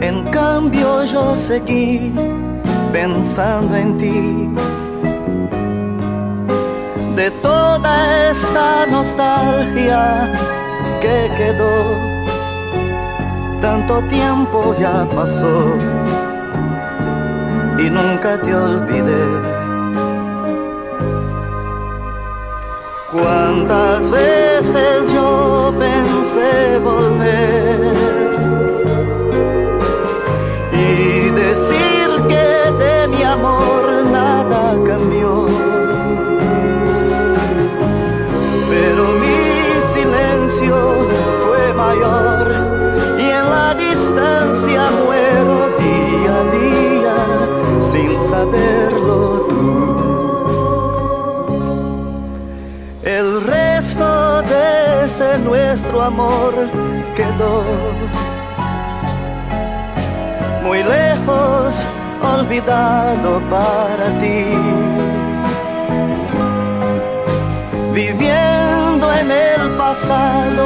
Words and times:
En 0.00 0.24
cambio 0.30 1.04
yo 1.04 1.36
seguí 1.36 2.12
pensando 2.92 3.76
en 3.76 3.98
ti. 3.98 4.48
De 7.16 7.30
toda 7.42 8.30
esta 8.30 8.86
nostalgia 8.86 10.32
que 11.00 11.30
quedó, 11.36 11.74
tanto 13.60 14.02
tiempo 14.08 14.74
ya 14.78 15.06
pasó 15.14 15.76
y 17.78 17.90
nunca 17.90 18.40
te 18.40 18.54
olvidé. 18.54 19.51
Cuántas 23.12 24.10
veces 24.10 25.12
yo 25.12 25.70
pensé 25.78 26.78
volver 26.78 28.31
nuestro 55.72 56.02
amor 56.02 56.52
quedó 57.16 57.64
muy 60.62 60.82
lejos, 60.82 61.86
olvidado 62.20 63.40
para 63.48 64.06
ti. 64.20 64.44
Viviendo 67.94 69.14
en 69.14 69.30
el 69.30 69.70
pasado, 69.78 70.64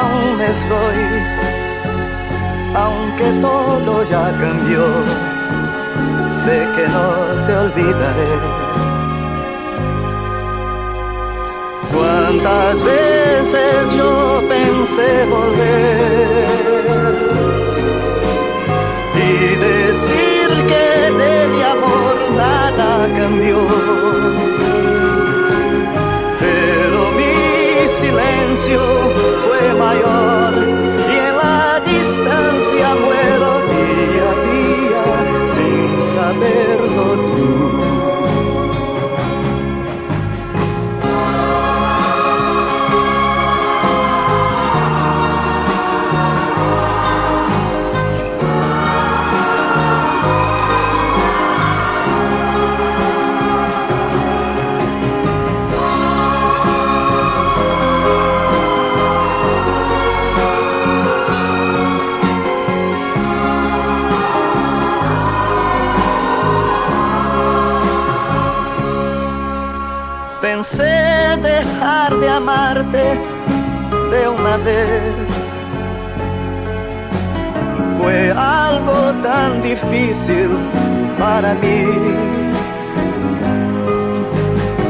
aún 0.00 0.40
estoy, 0.40 1.00
aunque 2.74 3.26
todo 3.40 4.02
ya 4.02 4.36
cambió, 4.42 4.84
sé 6.32 6.56
que 6.74 6.88
no 6.88 7.46
te 7.46 7.52
olvidaré. 7.54 8.63
Cuántas 11.94 12.82
veces 12.82 13.94
yo 13.96 14.42
pensé 14.48 15.26
volver 15.26 16.48
y 19.14 19.56
decir 19.56 19.73
Pensé 70.44 71.38
dejar 71.40 72.14
de 72.20 72.28
amarte 72.28 73.18
de 74.10 74.28
una 74.28 74.58
vez. 74.58 75.30
Fue 77.96 78.30
algo 78.30 79.14
tan 79.22 79.62
difícil 79.62 80.50
para 81.18 81.54
mí. 81.54 81.86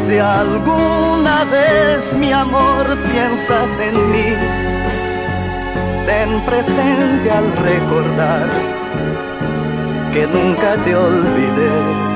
Si 0.04 0.18
alguna 0.18 1.44
vez 1.44 2.16
mi 2.16 2.32
amor 2.32 2.84
piensas 3.12 3.70
en 3.78 4.10
mí, 4.10 4.30
ten 6.04 6.30
presente 6.46 7.30
al 7.30 7.46
recordar 7.70 8.48
que 10.12 10.26
nunca 10.26 10.74
te 10.82 10.96
olvidé. 10.96 12.13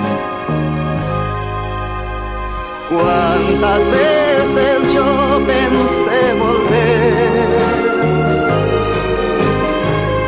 Cuántas 2.88 3.86
veces 3.90 4.94
yo 4.94 5.42
pensé 5.46 6.32
volver 6.40 7.48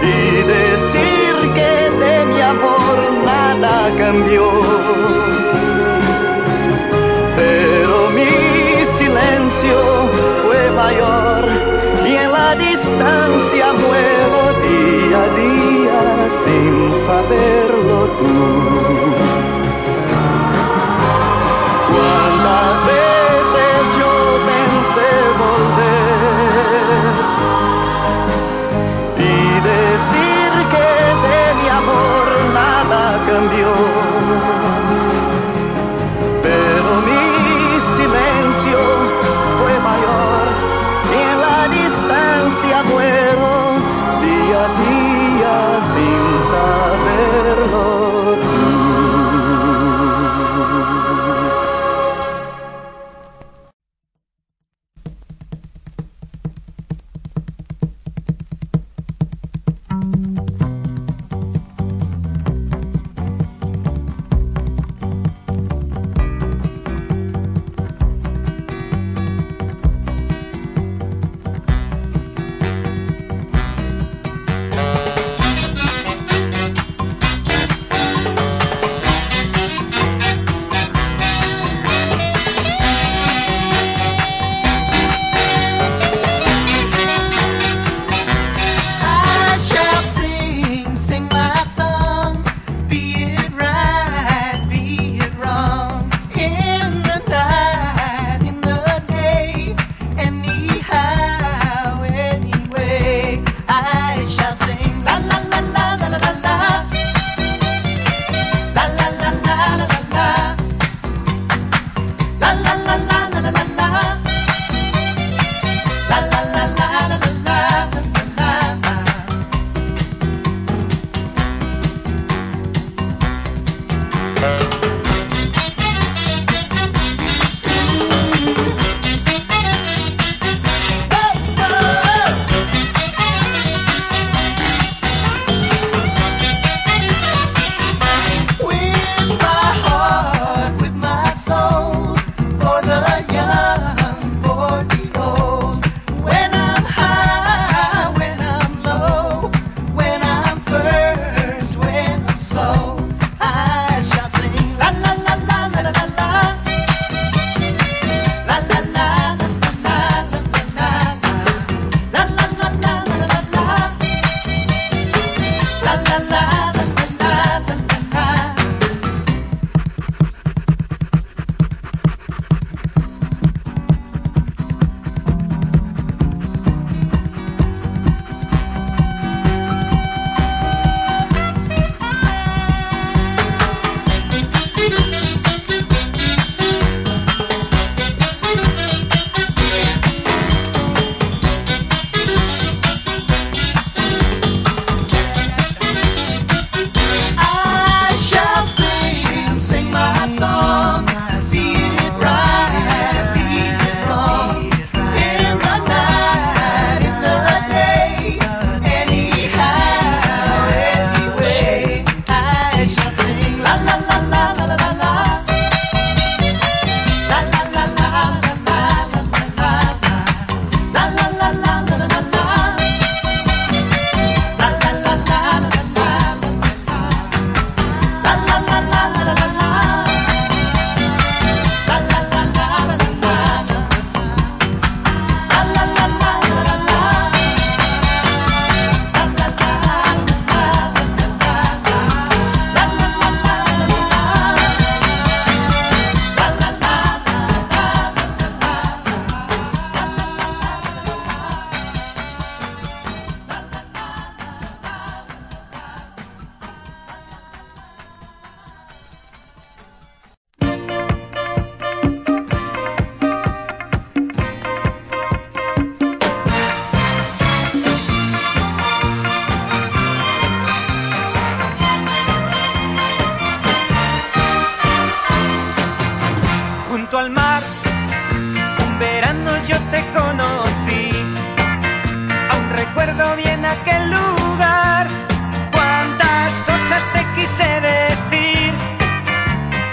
y 0.03 0.43
decir 0.43 1.55
que 1.55 1.91
de 2.05 2.27
mi 2.27 2.41
amor 2.43 2.97
nada 3.25 3.91
cambió. 3.97 4.51
Pero 7.35 8.11
mi 8.11 8.85
silencio 8.99 9.79
fue 10.43 10.71
mayor 10.73 11.49
y 12.07 12.15
en 12.15 12.31
la 12.31 12.55
distancia 12.57 13.73
muero 13.73 14.41
día 14.69 15.23
a 15.23 15.29
día 15.35 16.29
sin 16.29 16.93
saberlo 17.07 18.07
tú. 18.19 19.10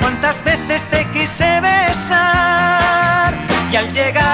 Cuántas 0.08 0.42
veces 0.42 0.90
te 0.90 1.06
quise 1.12 1.60
besar. 1.60 3.34
Y 3.70 3.76
al 3.76 3.92
llegar 3.92 4.27